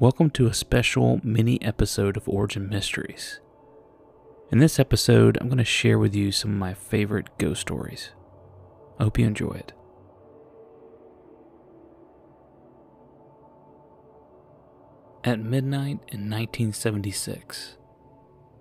Welcome 0.00 0.30
to 0.30 0.48
a 0.48 0.52
special 0.52 1.20
mini 1.22 1.62
episode 1.62 2.16
of 2.16 2.28
Origin 2.28 2.68
Mysteries. 2.68 3.38
In 4.50 4.58
this 4.58 4.80
episode, 4.80 5.38
I'm 5.40 5.46
going 5.46 5.58
to 5.58 5.64
share 5.64 6.00
with 6.00 6.16
you 6.16 6.32
some 6.32 6.50
of 6.50 6.56
my 6.56 6.74
favorite 6.74 7.38
ghost 7.38 7.60
stories. 7.60 8.10
I 8.98 9.04
hope 9.04 9.20
you 9.20 9.24
enjoy 9.24 9.52
it. 9.52 9.72
At 15.22 15.38
midnight 15.38 16.00
in 16.08 16.28
1976, 16.28 17.76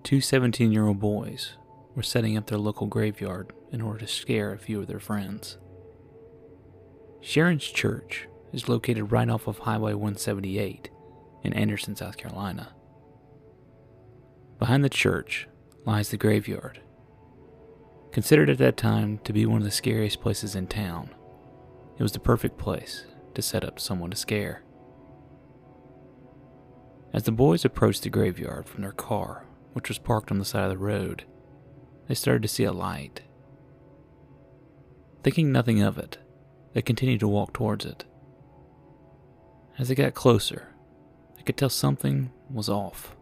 two 0.04 0.22
17 0.22 0.72
year 0.72 0.86
old 0.86 1.00
boys 1.00 1.58
were 1.96 2.04
setting 2.04 2.38
up 2.38 2.46
their 2.46 2.60
local 2.60 2.86
graveyard 2.86 3.54
in 3.72 3.82
order 3.82 4.02
to 4.02 4.08
scare 4.08 4.54
a 4.54 4.60
few 4.60 4.82
of 4.82 4.88
their 4.88 5.00
friends. 5.00 5.58
Sharon's 7.22 7.66
Church 7.66 8.28
is 8.54 8.70
located 8.70 9.12
right 9.12 9.30
off 9.32 9.48
of 9.48 9.58
Highway 9.58 9.94
178 9.94 10.92
in 11.44 11.54
Anderson, 11.54 11.96
South 11.96 12.18
Carolina. 12.18 12.74
Behind 14.60 14.84
the 14.84 14.90
church 14.90 15.48
lies 15.86 16.10
the 16.10 16.18
graveyard. 16.18 16.80
Considered 18.12 18.50
at 18.50 18.60
that 18.60 18.78
time 18.78 19.20
to 19.24 19.34
be 19.34 19.46
one 19.46 19.58
of 19.58 19.64
the 19.64 19.72
scariest 19.72 20.22
places 20.22 20.56
in 20.56 20.68
town, 20.68 21.10
it 21.98 22.04
was 22.04 22.12
the 22.12 22.20
perfect 22.20 22.58
place 22.58 23.06
to 23.34 23.42
set 23.42 23.64
up 23.64 23.80
someone 23.80 24.12
to 24.12 24.18
scare. 24.18 24.64
As 27.12 27.24
the 27.24 27.32
boys 27.32 27.66
approached 27.66 28.04
the 28.04 28.10
graveyard 28.10 28.68
from 28.68 28.82
their 28.82 28.92
car, 28.92 29.46
which 29.74 29.90
was 29.90 30.00
parked 30.00 30.32
on 30.32 30.40
the 30.40 30.46
side 30.46 30.64
of 30.64 30.72
the 30.72 30.78
road, 30.78 31.26
they 32.08 32.16
started 32.16 32.42
to 32.44 32.48
see 32.48 32.64
a 32.64 32.72
light. 32.72 33.22
Thinking 35.24 35.52
nothing 35.52 35.82
of 35.82 35.98
it, 35.98 36.18
they 36.74 36.82
continued 36.82 37.20
to 37.22 37.28
walk 37.28 37.54
towards 37.54 37.86
it. 37.86 38.06
As 39.78 39.88
they 39.88 39.96
got 39.96 40.14
closer, 40.14 40.73
they 41.44 41.48
could 41.48 41.58
tell 41.58 41.70
something 41.70 42.32
was 42.50 42.70
off. 42.70 43.18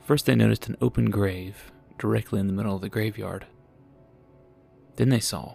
First, 0.00 0.26
they 0.26 0.34
noticed 0.34 0.68
an 0.68 0.76
open 0.80 1.08
grave 1.08 1.70
directly 1.98 2.40
in 2.40 2.48
the 2.48 2.52
middle 2.52 2.74
of 2.74 2.80
the 2.80 2.88
graveyard. 2.88 3.46
Then 4.96 5.10
they 5.10 5.20
saw 5.20 5.54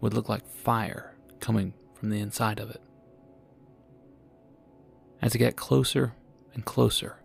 what 0.00 0.12
looked 0.12 0.28
like 0.28 0.46
fire 0.46 1.16
coming 1.40 1.72
from 1.94 2.10
the 2.10 2.20
inside 2.20 2.60
of 2.60 2.68
it. 2.68 2.82
As 5.22 5.34
it 5.34 5.38
got 5.38 5.56
closer 5.56 6.12
and 6.52 6.66
closer, 6.66 7.16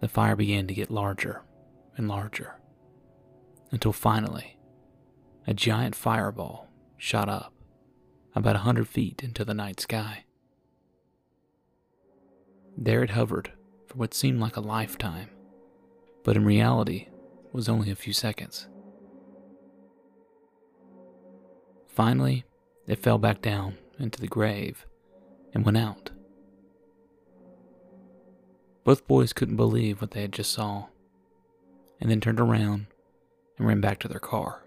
the 0.00 0.06
fire 0.06 0.36
began 0.36 0.68
to 0.68 0.74
get 0.74 0.88
larger 0.88 1.42
and 1.96 2.06
larger 2.06 2.60
until 3.72 3.92
finally 3.92 4.56
a 5.48 5.54
giant 5.54 5.96
fireball 5.96 6.68
shot 6.96 7.28
up 7.28 7.52
about 8.36 8.54
a 8.54 8.60
hundred 8.60 8.86
feet 8.86 9.24
into 9.24 9.44
the 9.44 9.54
night 9.54 9.80
sky. 9.80 10.26
There 12.76 13.02
it 13.02 13.10
hovered 13.10 13.52
for 13.86 13.98
what 13.98 14.14
seemed 14.14 14.40
like 14.40 14.56
a 14.56 14.60
lifetime, 14.60 15.30
but 16.24 16.36
in 16.36 16.44
reality 16.44 17.08
was 17.52 17.68
only 17.68 17.90
a 17.90 17.96
few 17.96 18.12
seconds. 18.12 18.68
Finally, 21.88 22.44
it 22.86 23.02
fell 23.02 23.18
back 23.18 23.42
down 23.42 23.76
into 23.98 24.20
the 24.20 24.26
grave 24.26 24.86
and 25.52 25.64
went 25.64 25.76
out. 25.76 26.10
Both 28.84 29.06
boys 29.06 29.32
couldn't 29.32 29.56
believe 29.56 30.00
what 30.00 30.12
they 30.12 30.22
had 30.22 30.32
just 30.32 30.52
saw, 30.52 30.86
and 32.00 32.10
then 32.10 32.20
turned 32.20 32.40
around 32.40 32.86
and 33.58 33.66
ran 33.66 33.80
back 33.80 33.98
to 34.00 34.08
their 34.08 34.20
car. 34.20 34.64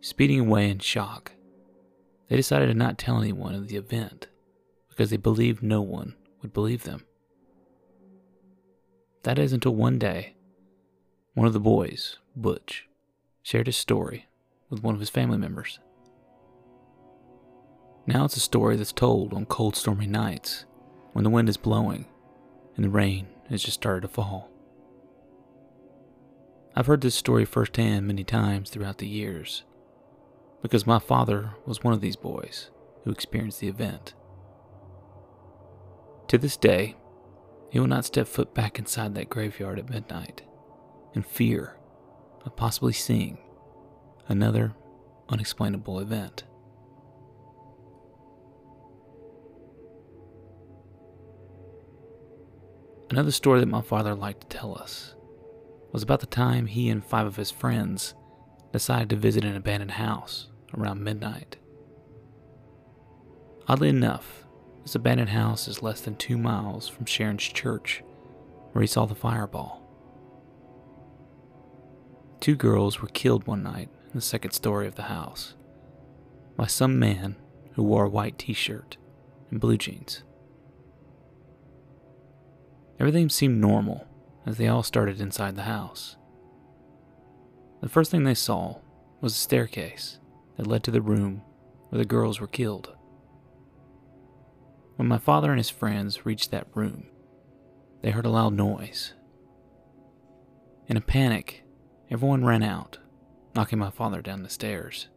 Speeding 0.00 0.40
away 0.40 0.70
in 0.70 0.78
shock, 0.78 1.32
they 2.28 2.36
decided 2.36 2.66
to 2.66 2.74
not 2.74 2.98
tell 2.98 3.20
anyone 3.20 3.54
of 3.54 3.68
the 3.68 3.76
event 3.76 4.28
because 4.94 5.10
they 5.10 5.16
believed 5.16 5.60
no 5.60 5.82
one 5.82 6.14
would 6.40 6.52
believe 6.52 6.84
them. 6.84 7.04
That 9.24 9.40
is 9.40 9.52
until 9.52 9.74
one 9.74 9.98
day, 9.98 10.36
one 11.34 11.48
of 11.48 11.52
the 11.52 11.58
boys, 11.58 12.18
Butch, 12.36 12.86
shared 13.42 13.66
his 13.66 13.76
story 13.76 14.28
with 14.70 14.84
one 14.84 14.94
of 14.94 15.00
his 15.00 15.10
family 15.10 15.36
members. 15.36 15.80
Now 18.06 18.24
it's 18.24 18.36
a 18.36 18.40
story 18.40 18.76
that's 18.76 18.92
told 18.92 19.34
on 19.34 19.46
cold, 19.46 19.74
stormy 19.74 20.06
nights 20.06 20.64
when 21.12 21.24
the 21.24 21.30
wind 21.30 21.48
is 21.48 21.56
blowing 21.56 22.06
and 22.76 22.84
the 22.84 22.90
rain 22.90 23.26
has 23.50 23.64
just 23.64 23.74
started 23.74 24.02
to 24.02 24.08
fall. 24.08 24.48
I've 26.76 26.86
heard 26.86 27.00
this 27.00 27.16
story 27.16 27.44
firsthand 27.44 28.06
many 28.06 28.22
times 28.22 28.70
throughout 28.70 28.98
the 28.98 29.08
years 29.08 29.64
because 30.62 30.86
my 30.86 31.00
father 31.00 31.54
was 31.66 31.82
one 31.82 31.94
of 31.94 32.00
these 32.00 32.16
boys 32.16 32.70
who 33.02 33.10
experienced 33.10 33.58
the 33.58 33.68
event. 33.68 34.14
To 36.28 36.38
this 36.38 36.56
day, 36.56 36.96
he 37.70 37.78
will 37.78 37.86
not 37.86 38.04
step 38.04 38.26
foot 38.26 38.54
back 38.54 38.78
inside 38.78 39.14
that 39.14 39.28
graveyard 39.28 39.78
at 39.78 39.90
midnight 39.90 40.42
in 41.14 41.22
fear 41.22 41.76
of 42.44 42.56
possibly 42.56 42.92
seeing 42.92 43.38
another 44.28 44.74
unexplainable 45.28 46.00
event. 46.00 46.44
Another 53.10 53.30
story 53.30 53.60
that 53.60 53.66
my 53.66 53.82
father 53.82 54.14
liked 54.14 54.40
to 54.40 54.56
tell 54.56 54.76
us 54.76 55.14
was 55.92 56.02
about 56.02 56.20
the 56.20 56.26
time 56.26 56.66
he 56.66 56.88
and 56.88 57.04
five 57.04 57.26
of 57.26 57.36
his 57.36 57.50
friends 57.50 58.14
decided 58.72 59.10
to 59.10 59.16
visit 59.16 59.44
an 59.44 59.54
abandoned 59.54 59.92
house 59.92 60.48
around 60.76 61.04
midnight. 61.04 61.56
Oddly 63.68 63.88
enough, 63.88 64.43
this 64.84 64.94
abandoned 64.94 65.30
house 65.30 65.66
is 65.66 65.82
less 65.82 66.02
than 66.02 66.14
two 66.14 66.38
miles 66.38 66.88
from 66.88 67.06
Sharon's 67.06 67.42
church, 67.42 68.04
where 68.72 68.82
he 68.82 68.86
saw 68.86 69.06
the 69.06 69.14
fireball. 69.14 69.80
Two 72.38 72.54
girls 72.54 73.00
were 73.00 73.08
killed 73.08 73.46
one 73.46 73.62
night 73.62 73.88
in 74.06 74.12
the 74.12 74.20
second 74.20 74.50
story 74.50 74.86
of 74.86 74.94
the 74.94 75.04
house 75.04 75.54
by 76.56 76.66
some 76.66 76.98
man 76.98 77.36
who 77.72 77.82
wore 77.82 78.04
a 78.04 78.10
white 78.10 78.38
t 78.38 78.52
shirt 78.52 78.98
and 79.50 79.58
blue 79.58 79.78
jeans. 79.78 80.22
Everything 83.00 83.30
seemed 83.30 83.58
normal 83.58 84.06
as 84.44 84.58
they 84.58 84.68
all 84.68 84.82
started 84.82 85.18
inside 85.18 85.56
the 85.56 85.62
house. 85.62 86.16
The 87.80 87.88
first 87.88 88.10
thing 88.10 88.24
they 88.24 88.34
saw 88.34 88.76
was 89.22 89.32
a 89.32 89.36
staircase 89.36 90.18
that 90.56 90.66
led 90.66 90.84
to 90.84 90.90
the 90.90 91.00
room 91.00 91.42
where 91.88 91.98
the 91.98 92.04
girls 92.04 92.40
were 92.40 92.46
killed. 92.46 92.94
When 94.96 95.08
my 95.08 95.18
father 95.18 95.50
and 95.50 95.58
his 95.58 95.70
friends 95.70 96.24
reached 96.24 96.50
that 96.50 96.68
room, 96.74 97.06
they 98.02 98.10
heard 98.10 98.26
a 98.26 98.30
loud 98.30 98.54
noise. 98.54 99.14
In 100.86 100.96
a 100.96 101.00
panic, 101.00 101.64
everyone 102.10 102.44
ran 102.44 102.62
out, 102.62 102.98
knocking 103.54 103.78
my 103.78 103.90
father 103.90 104.22
down 104.22 104.42
the 104.42 104.48
stairs. 104.48 105.08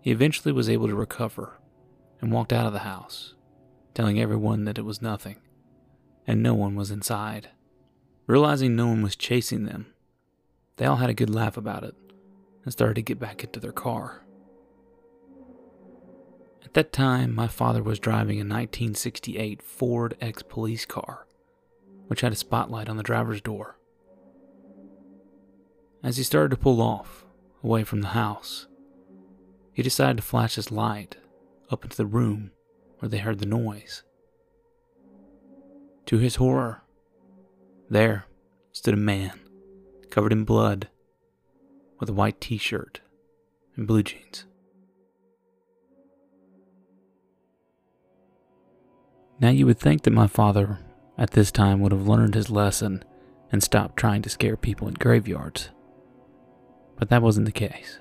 He 0.00 0.10
eventually 0.10 0.52
was 0.52 0.68
able 0.70 0.86
to 0.86 0.94
recover 0.94 1.58
and 2.20 2.32
walked 2.32 2.52
out 2.52 2.66
of 2.66 2.72
the 2.72 2.80
house, 2.80 3.34
telling 3.94 4.18
everyone 4.18 4.64
that 4.64 4.78
it 4.78 4.84
was 4.84 5.02
nothing 5.02 5.36
and 6.26 6.42
no 6.42 6.54
one 6.54 6.76
was 6.76 6.90
inside. 6.90 7.48
Realizing 8.26 8.76
no 8.76 8.86
one 8.86 9.02
was 9.02 9.16
chasing 9.16 9.64
them, 9.64 9.86
they 10.76 10.84
all 10.84 10.96
had 10.96 11.10
a 11.10 11.14
good 11.14 11.30
laugh 11.30 11.56
about 11.56 11.82
it 11.82 11.94
and 12.62 12.72
started 12.72 12.94
to 12.94 13.02
get 13.02 13.18
back 13.18 13.42
into 13.42 13.58
their 13.58 13.72
car. 13.72 14.22
At 16.64 16.74
that 16.74 16.92
time, 16.92 17.34
my 17.34 17.46
father 17.48 17.82
was 17.82 17.98
driving 17.98 18.36
a 18.36 18.40
1968 18.40 19.62
Ford 19.62 20.16
X 20.20 20.42
police 20.42 20.84
car, 20.84 21.26
which 22.08 22.20
had 22.20 22.32
a 22.32 22.36
spotlight 22.36 22.88
on 22.88 22.96
the 22.96 23.02
driver's 23.02 23.40
door. 23.40 23.78
As 26.02 26.16
he 26.16 26.22
started 26.22 26.50
to 26.50 26.56
pull 26.56 26.80
off, 26.80 27.24
away 27.62 27.84
from 27.84 28.00
the 28.00 28.08
house, 28.08 28.66
he 29.72 29.82
decided 29.82 30.16
to 30.16 30.22
flash 30.22 30.54
his 30.54 30.70
light 30.70 31.16
up 31.70 31.84
into 31.84 31.96
the 31.96 32.06
room 32.06 32.50
where 32.98 33.08
they 33.08 33.18
heard 33.18 33.38
the 33.38 33.46
noise. 33.46 34.02
To 36.06 36.18
his 36.18 36.36
horror, 36.36 36.82
there 37.90 38.26
stood 38.72 38.94
a 38.94 38.98
man 38.98 39.40
covered 40.10 40.32
in 40.32 40.44
blood 40.44 40.88
with 41.98 42.08
a 42.08 42.14
white 42.14 42.40
t 42.40 42.56
shirt 42.58 43.00
and 43.76 43.86
blue 43.86 44.02
jeans. 44.02 44.47
Now, 49.40 49.50
you 49.50 49.66
would 49.66 49.78
think 49.78 50.02
that 50.02 50.12
my 50.12 50.26
father 50.26 50.78
at 51.16 51.30
this 51.30 51.50
time 51.52 51.80
would 51.80 51.92
have 51.92 52.08
learned 52.08 52.34
his 52.34 52.50
lesson 52.50 53.04
and 53.52 53.62
stopped 53.62 53.96
trying 53.96 54.22
to 54.22 54.30
scare 54.30 54.56
people 54.56 54.88
in 54.88 54.94
graveyards. 54.94 55.70
But 56.96 57.08
that 57.10 57.22
wasn't 57.22 57.46
the 57.46 57.52
case. 57.52 57.98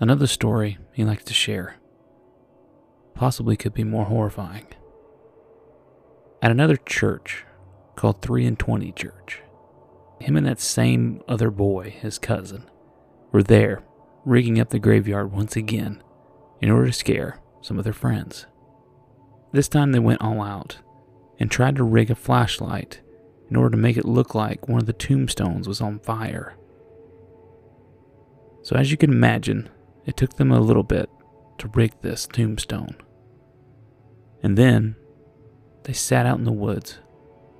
Another 0.00 0.26
story 0.26 0.78
he 0.92 1.04
likes 1.04 1.24
to 1.24 1.34
share 1.34 1.76
possibly 3.14 3.56
could 3.56 3.74
be 3.74 3.84
more 3.84 4.06
horrifying. 4.06 4.66
At 6.42 6.50
another 6.50 6.76
church 6.76 7.44
called 7.96 8.20
3 8.20 8.44
and 8.46 8.58
20 8.58 8.92
Church, 8.92 9.42
him 10.20 10.36
and 10.36 10.46
that 10.46 10.60
same 10.60 11.22
other 11.28 11.50
boy, 11.50 11.90
his 11.90 12.18
cousin, 12.18 12.68
were 13.32 13.42
there 13.42 13.82
rigging 14.24 14.60
up 14.60 14.70
the 14.70 14.78
graveyard 14.78 15.32
once 15.32 15.56
again 15.56 16.02
in 16.60 16.70
order 16.70 16.86
to 16.86 16.92
scare 16.92 17.40
some 17.60 17.78
of 17.78 17.84
their 17.84 17.92
friends. 17.92 18.46
This 19.54 19.68
time 19.68 19.92
they 19.92 20.00
went 20.00 20.20
all 20.20 20.42
out 20.42 20.78
and 21.38 21.48
tried 21.48 21.76
to 21.76 21.84
rig 21.84 22.10
a 22.10 22.16
flashlight 22.16 23.00
in 23.48 23.54
order 23.54 23.70
to 23.70 23.76
make 23.76 23.96
it 23.96 24.04
look 24.04 24.34
like 24.34 24.68
one 24.68 24.80
of 24.80 24.86
the 24.86 24.92
tombstones 24.92 25.68
was 25.68 25.80
on 25.80 26.00
fire. 26.00 26.56
So, 28.62 28.74
as 28.74 28.90
you 28.90 28.96
can 28.96 29.12
imagine, 29.12 29.68
it 30.06 30.16
took 30.16 30.34
them 30.38 30.50
a 30.50 30.58
little 30.58 30.82
bit 30.82 31.08
to 31.58 31.68
rig 31.68 31.92
this 32.00 32.26
tombstone. 32.26 32.96
And 34.42 34.58
then 34.58 34.96
they 35.84 35.92
sat 35.92 36.26
out 36.26 36.38
in 36.38 36.44
the 36.44 36.50
woods 36.50 36.98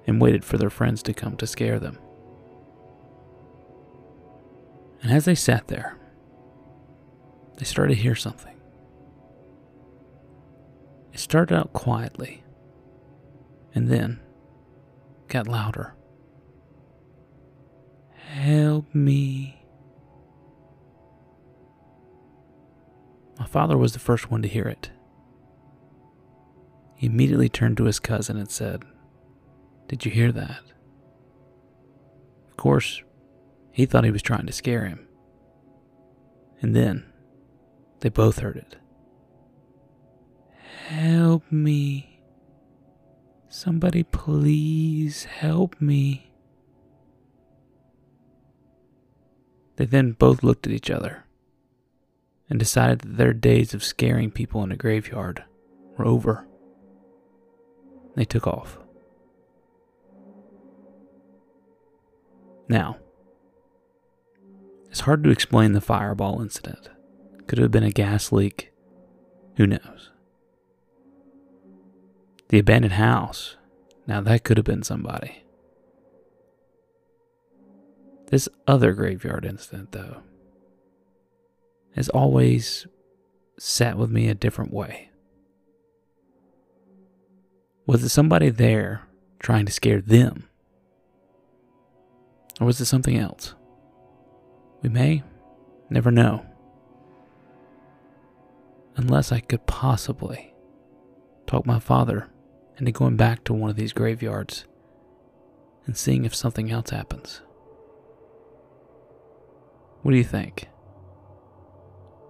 and 0.05 0.21
waited 0.21 0.45
for 0.45 0.59
their 0.59 0.71
friends 0.71 1.01
to 1.05 1.15
come 1.15 1.37
to 1.37 1.47
scare 1.47 1.79
them. 1.79 2.01
And 5.01 5.13
as 5.13 5.27
they 5.27 5.37
sat 5.37 5.69
there, 5.69 5.97
they 7.59 7.65
started 7.65 7.95
to 7.95 8.03
hear 8.03 8.17
something. 8.17 8.54
It 11.15 11.21
started 11.21 11.57
out 11.57 11.73
quietly 11.73 12.43
and 13.73 13.89
then 13.89 14.19
got 15.29 15.47
louder. 15.47 15.95
Help 18.17 18.93
me. 18.93 19.65
My 23.39 23.47
father 23.47 23.79
was 23.79 23.93
the 23.93 24.01
first 24.01 24.29
one 24.29 24.43
to 24.43 24.49
hear 24.49 24.65
it. 24.65 24.91
He 26.97 27.07
immediately 27.07 27.49
turned 27.49 27.77
to 27.77 27.85
his 27.85 28.01
cousin 28.01 28.37
and 28.37 28.51
said, 28.51 28.83
Did 29.87 30.05
you 30.05 30.11
hear 30.11 30.33
that? 30.33 30.63
Of 32.51 32.57
course, 32.57 33.03
he 33.71 33.87
thought 33.87 34.05
he 34.05 34.11
was 34.11 34.23
trying 34.23 34.47
to 34.47 34.53
scare 34.53 34.87
him. 34.87 35.07
And 36.61 36.75
then 36.75 37.05
they 38.01 38.09
both 38.09 38.41
heard 38.41 38.57
it. 38.57 38.77
Help 40.89 41.51
me. 41.51 42.21
Somebody 43.49 44.03
please 44.03 45.25
help 45.25 45.81
me. 45.81 46.31
They 49.77 49.87
then 49.87 50.13
both 50.13 50.43
looked 50.43 50.67
at 50.67 50.75
each 50.75 50.91
other 50.91 51.25
and 52.51 52.59
decided 52.59 53.01
that 53.01 53.17
their 53.17 53.33
days 53.33 53.73
of 53.73 53.83
scaring 53.83 54.31
people 54.31 54.63
in 54.63 54.71
a 54.71 54.77
graveyard 54.77 55.43
were 55.97 56.05
over. 56.05 56.47
They 58.15 58.27
took 58.27 58.47
off. 58.47 58.79
Now, 62.69 62.99
it's 64.91 65.01
hard 65.01 65.25
to 65.25 65.31
explain 65.31 65.73
the 65.73 65.81
fireball 65.81 66.43
incident. 66.43 66.91
Could 67.47 67.59
have 67.59 67.71
been 67.71 67.85
a 67.85 67.91
gas 67.91 68.31
leak? 68.33 68.71
Who 69.57 69.67
knows? 69.67 70.11
The 72.49 72.59
abandoned 72.59 72.95
house. 72.95 73.57
Now 74.07 74.21
that 74.21 74.45
could 74.45 74.57
have 74.57 74.67
been 74.67 74.83
somebody. 74.83 75.45
This 78.27 78.49
other 78.67 78.93
graveyard 78.93 79.45
incident, 79.45 79.93
though, 79.93 80.23
has 81.95 82.09
always 82.09 82.87
sat 83.59 83.97
with 83.97 84.11
me 84.11 84.29
a 84.29 84.35
different 84.35 84.73
way. 84.73 85.11
Was 87.87 88.03
it 88.03 88.09
somebody 88.09 88.51
there 88.51 89.03
trying 89.39 89.67
to 89.67 89.73
scare 89.73 90.01
them? 90.01 90.49
Or 92.61 92.67
was 92.67 92.81
it 92.81 92.87
something 92.87 93.17
else? 93.17 93.55
We 94.83 94.89
may 94.89 95.23
never 95.91 96.11
know. 96.11 96.45
Unless 98.97 99.33
I 99.33 99.41
could 99.41 99.67
possibly 99.67 100.55
talk 101.47 101.67
my 101.67 101.79
father 101.79 102.29
into 102.79 102.93
going 102.93 103.17
back 103.17 103.45
to 103.45 103.55
one 103.55 103.71
of 103.71 103.77
these 103.77 103.93
graveyards 103.93 104.67
and 105.87 105.97
seeing 105.97 106.25
if 106.25 106.35
something 106.35 106.71
else 106.71 106.91
happens. 106.91 107.41
What 110.03 110.13
do 110.13 110.17
you 110.17 110.25
think? 110.25 110.69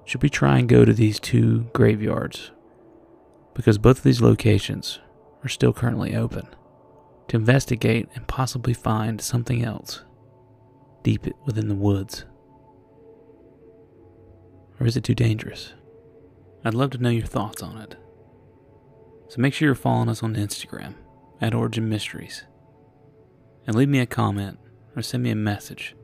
Should 0.05 0.23
we 0.23 0.29
try 0.29 0.59
and 0.59 0.69
go 0.69 0.85
to 0.85 0.93
these 0.93 1.19
two 1.19 1.71
graveyards? 1.73 2.51
Because 3.55 3.79
both 3.79 3.99
of 3.99 4.05
these 4.05 4.21
locations 4.21 5.01
are 5.43 5.49
still 5.49 5.73
currently 5.73 6.15
open 6.15 6.47
to 7.29 7.37
investigate 7.37 8.09
and 8.15 8.27
possibly 8.27 8.75
find 8.75 9.21
something 9.21 9.65
else 9.65 10.03
deep 11.03 11.27
within 11.47 11.69
the 11.69 11.75
woods. 11.75 12.25
Or 14.79 14.87
is 14.87 14.97
it 14.97 15.05
too 15.05 15.15
dangerous? 15.15 15.73
I'd 16.65 16.75
love 16.75 16.91
to 16.91 16.99
know 16.99 17.11
your 17.11 17.27
thoughts 17.27 17.63
on 17.63 17.79
it. 17.79 17.97
So 19.35 19.41
make 19.41 19.53
sure 19.53 19.67
you're 19.67 19.75
following 19.75 20.09
us 20.09 20.23
on 20.23 20.37
Instagram 20.37 20.95
at 21.41 21.55
Origin 21.55 21.89
Mysteries. 21.89 22.45
And 23.67 23.75
leave 23.75 23.89
me 23.89 23.99
a 23.99 24.07
comment 24.07 24.61
or 24.95 25.03
send 25.03 25.25
me 25.25 25.31
a 25.31 25.35
message 25.35 25.97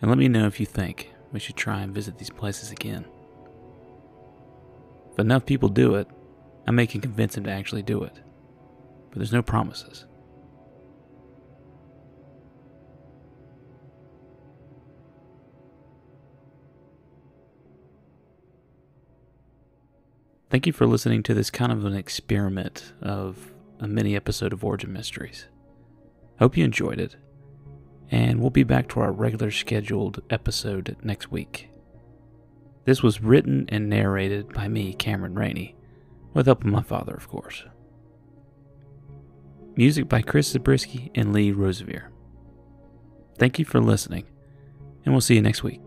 and 0.00 0.08
let 0.08 0.16
me 0.16 0.26
know 0.26 0.46
if 0.46 0.58
you 0.58 0.64
think 0.64 1.12
we 1.32 1.38
should 1.38 1.56
try 1.56 1.82
and 1.82 1.94
visit 1.94 2.16
these 2.16 2.30
places 2.30 2.70
again. 2.70 3.04
If 5.12 5.18
enough 5.18 5.44
people 5.44 5.68
do 5.68 5.96
it, 5.96 6.08
I 6.66 6.70
may 6.70 6.86
can 6.86 7.02
convince 7.02 7.34
them 7.34 7.44
to 7.44 7.50
actually 7.50 7.82
do 7.82 8.02
it. 8.04 8.22
But 9.10 9.18
there's 9.18 9.34
no 9.34 9.42
promises. 9.42 10.06
Thank 20.56 20.66
you 20.66 20.72
for 20.72 20.86
listening 20.86 21.22
to 21.24 21.34
this 21.34 21.50
kind 21.50 21.70
of 21.70 21.84
an 21.84 21.92
experiment 21.92 22.94
of 23.02 23.52
a 23.78 23.86
mini 23.86 24.16
episode 24.16 24.54
of 24.54 24.64
Origin 24.64 24.90
Mysteries. 24.90 25.48
Hope 26.38 26.56
you 26.56 26.64
enjoyed 26.64 26.98
it, 26.98 27.14
and 28.10 28.40
we'll 28.40 28.48
be 28.48 28.62
back 28.62 28.88
to 28.88 29.00
our 29.00 29.12
regular 29.12 29.50
scheduled 29.50 30.22
episode 30.30 30.96
next 31.02 31.30
week. 31.30 31.68
This 32.86 33.02
was 33.02 33.20
written 33.20 33.66
and 33.68 33.90
narrated 33.90 34.54
by 34.54 34.66
me, 34.68 34.94
Cameron 34.94 35.34
Rainey, 35.34 35.76
with 36.32 36.46
help 36.46 36.64
of 36.64 36.70
my 36.70 36.82
father, 36.82 37.12
of 37.12 37.28
course. 37.28 37.64
Music 39.76 40.08
by 40.08 40.22
Chris 40.22 40.48
Zabriskie 40.48 41.10
and 41.14 41.34
Lee 41.34 41.52
Rosevere. 41.52 42.10
Thank 43.36 43.58
you 43.58 43.66
for 43.66 43.82
listening, 43.82 44.24
and 45.04 45.12
we'll 45.12 45.20
see 45.20 45.34
you 45.34 45.42
next 45.42 45.62
week. 45.62 45.82